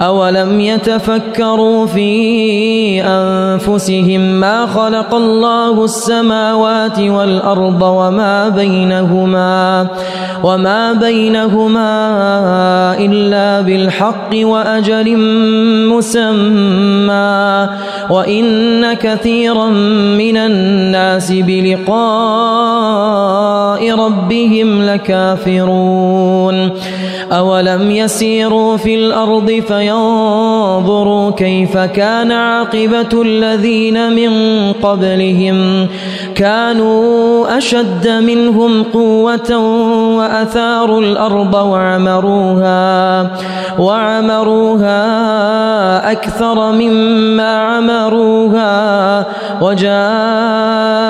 [0.00, 2.10] أولم يتفكروا في
[3.04, 9.86] أنفسهم ما خلق الله السماوات والأرض وما بينهما
[10.44, 11.98] وما بينهما
[12.98, 15.14] إلا بالحق وأجل
[15.88, 17.68] مسمى
[18.10, 19.66] وإن كثيرا
[20.18, 26.70] من الناس بلقاء ربهم لكافرون
[27.32, 34.32] أولم يسيروا في الأرض في ينظروا كيف كان عاقبة الذين من
[34.82, 35.86] قبلهم
[36.34, 39.56] كانوا أشد منهم قوة
[40.16, 43.26] وأثاروا الأرض وعمروها
[43.78, 44.90] وعمروها
[46.12, 49.26] أكثر مما عمروها
[49.62, 51.09] وجاءوا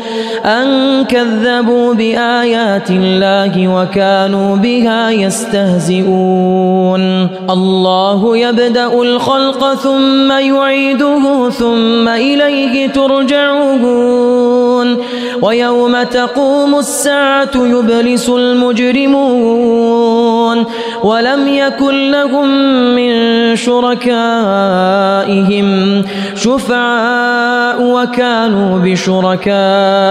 [0.45, 14.97] أن كذبوا بآيات الله وكانوا بها يستهزئون الله يبدأ الخلق ثم يعيده ثم إليه ترجعون
[15.41, 20.65] ويوم تقوم الساعة يبلس المجرمون
[21.03, 22.47] ولم يكن لهم
[22.95, 23.15] من
[23.55, 26.01] شركائهم
[26.35, 30.10] شفعاء وكانوا بشركائهم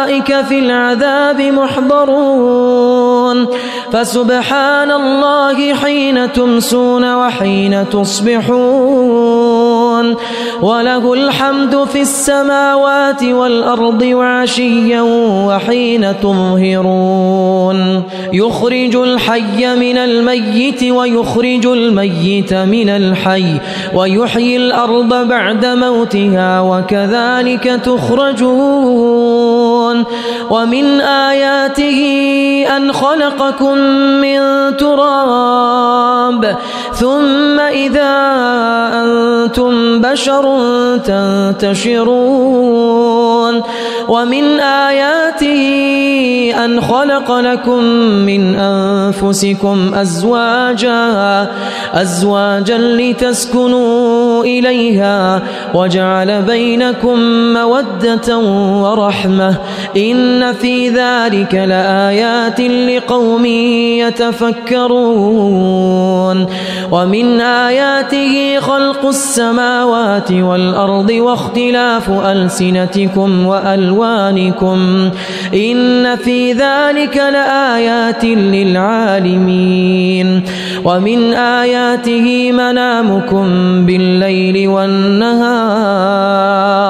[0.00, 3.46] أولئك في العذاب محضرون
[3.92, 9.59] فسبحان الله حين تمسون وحين تصبحون
[10.00, 10.16] الشيطان
[10.62, 15.02] وله الحمد في السماوات والأرض وعشيا
[15.46, 18.02] وحين تظهرون
[18.32, 23.44] يخرج الحي من الميت ويخرج الميت من الحي
[23.94, 30.04] ويحيي الأرض بعد موتها وكذلك تخرجون
[30.50, 32.00] ومن آياته
[32.76, 33.78] أن خلقكم
[34.18, 34.40] من
[34.76, 36.56] تراب
[36.94, 38.10] ثم إذا
[39.02, 40.42] أنتم بشر
[40.98, 43.62] تنتشرون
[44.08, 45.60] ومن آياته
[46.64, 47.80] أن خلق لكم
[48.26, 51.46] من أنفسكم أزواجا
[51.94, 55.42] أزواجا لتسكنوا إليها
[55.74, 57.18] وجعل بينكم
[57.52, 58.38] مودة
[58.76, 59.54] ورحمة
[59.96, 66.46] إن في ذلك لآيات لقوم يتفكرون
[66.92, 75.10] ومن آياته خلق السماوات السماوات والأرض واختلاف ألسنتكم وألوانكم
[75.54, 80.42] إن في ذلك لآيات للعالمين
[80.84, 83.46] ومن آياته منامكم
[83.86, 86.89] بالليل والنهار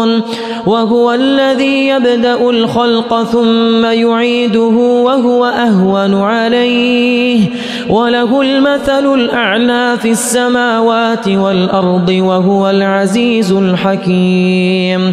[0.00, 0.22] تشركون
[0.66, 7.40] وهو الذي يبدأ الخلق ثم يعيده وهو أهون عليه
[7.88, 15.12] وله المثل الأعلى في السماوات والأرض وهو العزيز الحكيم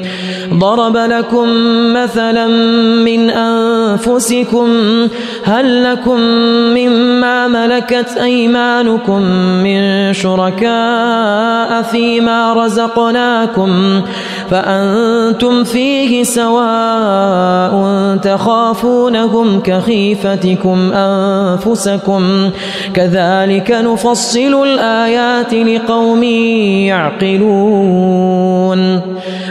[0.54, 1.48] ضرب لكم
[1.94, 2.48] مثلا
[3.06, 4.68] من أنفسكم
[5.44, 6.18] هل لكم
[6.78, 9.22] مما ملكت أيمانكم
[9.64, 14.02] من شركاء فيما رزقناكم؟
[14.52, 16.68] فأنتم فيه سواء
[18.18, 22.50] تخافونهم كخيفتكم أنفسكم
[22.94, 29.02] كذلك نفصل الآيات لقوم يعقلون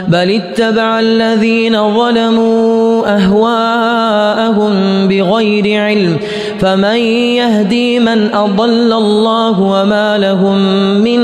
[0.07, 4.73] بل اتبع الذين ظلموا أهواءهم
[5.07, 6.17] بغير علم
[6.59, 10.57] فمن يهدي من أضل الله وما لهم
[11.01, 11.19] من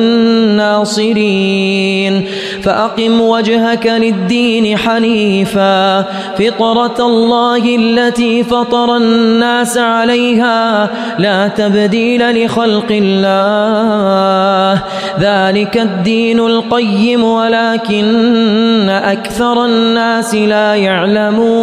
[0.58, 2.25] ناصرين
[2.62, 6.02] فأقم وجهك للدين حنيفا
[6.36, 10.90] فطرة الله التي فطر الناس عليها
[11.20, 14.81] لا تبديل لخلق الله
[15.20, 21.62] ذلك الدين القيم ولكن أكثر الناس لا يعلمون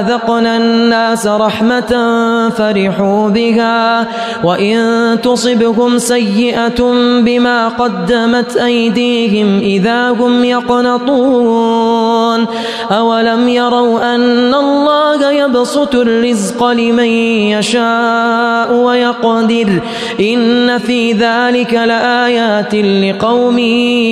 [0.00, 1.92] أذقنا الناس رحمة
[2.56, 4.06] فرحوا بها
[4.44, 4.80] وإن
[5.22, 6.80] تصبهم سيئة
[7.20, 12.46] بما قدمت أيديهم إذا هم يقنطون
[12.90, 17.04] أولم يروا أن الله يبسط الرزق لمن
[17.54, 19.80] يشاء ويقدر
[20.20, 23.58] إن في ذلك لآيات لقوم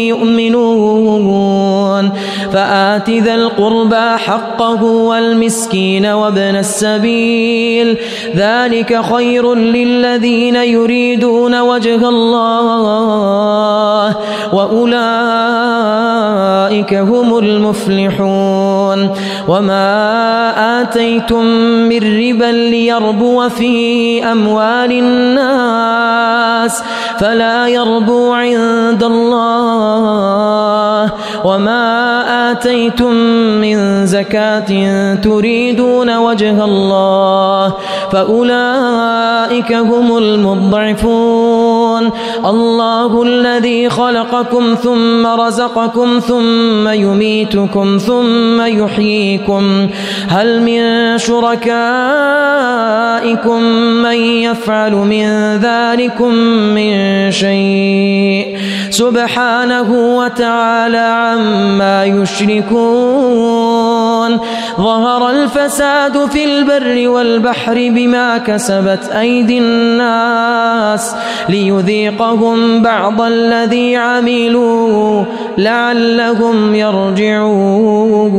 [0.07, 2.11] يؤمنون
[2.53, 7.99] فآت ذا القربى حقه والمسلمين والمسكين وابن السبيل
[8.37, 14.17] ذلك خير للذين يريدون وجه الله
[14.55, 19.11] وأولئك هم المفلحون
[19.49, 20.43] وما
[20.83, 21.45] آتيتم
[21.89, 26.83] من ربا ليربو في أموال الناس
[27.19, 31.11] فلا يربو عند الله
[31.45, 32.09] وما
[32.53, 33.13] آتيتم
[33.63, 34.69] من زكاة
[35.29, 37.73] تريدون وجه الله
[38.13, 42.13] فأولئك هم المضعفون تشركون
[42.45, 49.89] الله الذي خلقكم ثم رزقكم ثم يميتكم ثم يحييكم
[50.29, 50.83] هل من
[51.19, 53.63] شركائكم
[54.03, 55.27] من يفعل من
[55.63, 56.33] ذلكم
[56.75, 58.57] من شيء
[58.91, 64.39] سبحانه وتعالى عما يشركون
[64.79, 71.15] ظهر الفساد في البر والبحر بما كسبت أيدي الناس
[71.49, 75.25] ليُ ونذيقهم بعض الذي عملوا
[75.59, 78.39] لعلهم يرجعون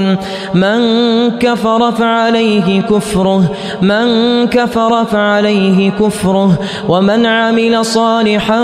[0.00, 0.28] كافرون
[0.62, 3.42] من كفر فعليه كفره
[3.82, 4.06] من
[4.46, 8.60] كفر فعليه كفره ومن عمل صالحا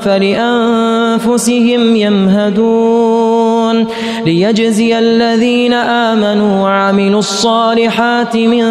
[0.00, 3.41] فلأنفسهم يمهدون
[3.72, 8.64] يشكرون ليجزي الذين آمنوا وعملوا الصالحات من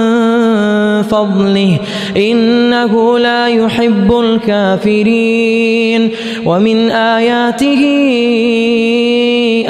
[1.03, 1.77] فضله
[2.17, 6.11] إنه لا يحب الكافرين
[6.45, 7.81] ومن آياته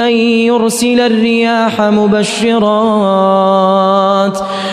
[0.00, 2.52] أن يرسل الرياح مبشرات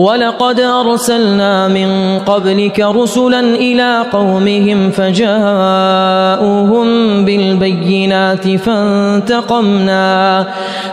[0.00, 10.46] ولقد أرسلنا من قبلك رسلا إلى قومهم فجاءوهم بالبينات فانتقمنا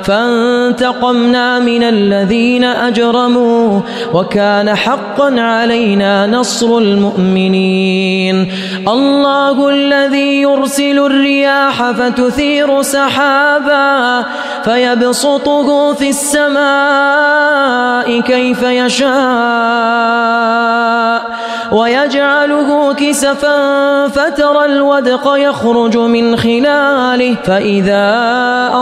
[0.04, 3.80] فانتقمنا من الذين أجرموا
[4.14, 8.52] وكان حقا علينا نصر المؤمنين
[8.88, 14.26] الله الذي يرسل الرياح فتثير سحابا
[14.64, 21.38] فيبسطه في السماء كيف يشاء يشاء
[21.74, 28.28] ويجعله كسفا فترى الودق يخرج من خلاله فإذا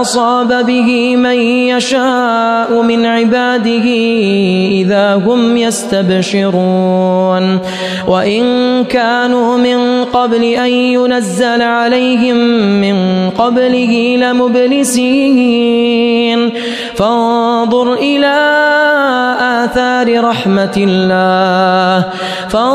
[0.01, 3.85] أصاب به من يشاء من عباده
[4.71, 7.59] إذا هم يستبشرون
[8.07, 12.35] وإن كانوا من قبل أن ينزل عليهم
[12.81, 16.49] من قبله لمبلسين
[16.95, 18.35] فانظر إلى
[19.41, 22.03] آثار رحمة الله
[22.49, 22.74] فانظر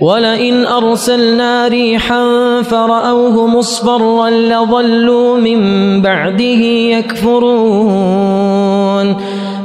[0.00, 2.22] ولئن أرسلنا ريحا
[2.62, 5.62] فرأوه مصفرا لظلوا من
[6.02, 6.62] بعده
[6.96, 9.16] يكفرون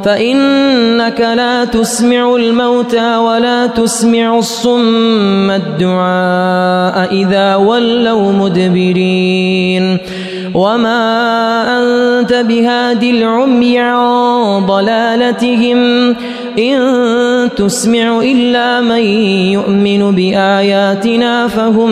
[0.03, 9.97] فإنك لا تسمع الموتى ولا تسمع الصم الدعاء إذا ولوا مدبرين
[10.53, 11.19] وما
[11.79, 15.77] أنت بهادي العمي عن ضلالتهم
[16.59, 16.79] إن
[17.55, 19.03] تسمع إلا من
[19.51, 21.91] يؤمن بآياتنا فهم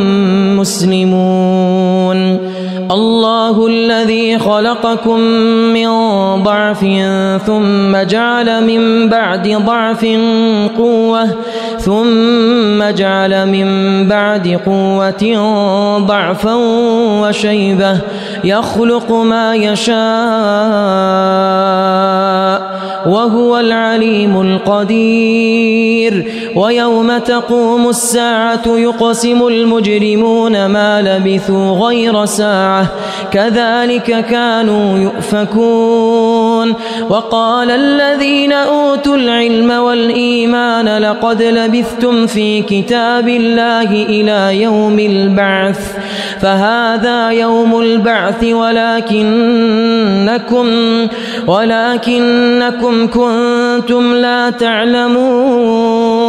[0.57, 2.39] مسلمون
[2.91, 5.19] الله الذي خلقكم
[5.73, 5.87] من
[6.43, 6.85] ضعف
[7.47, 10.05] ثم جعل من بعد ضعف
[10.77, 11.27] قوة
[11.79, 13.67] ثم جعل من
[14.07, 15.25] بعد قوة
[15.97, 16.53] ضعفا
[17.21, 17.97] وشيبة
[18.43, 19.99] يخلق ما يشاء
[23.11, 32.58] وهو العليم القدير ويوم تقوم الساعة يقسم المجرمون ما لبثوا غير ساعة
[33.31, 36.73] كذلك كانوا يؤفكون
[37.09, 45.97] وقال الذين أوتوا العلم والإيمان لقد لبثتم في كتاب الله إلى يوم البعث
[46.41, 49.29] فهذا يوم البعث ولكنكم
[51.47, 56.28] ولكنكم كنتم لا تعلمون